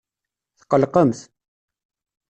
[0.59, 1.19] Tqellqemt.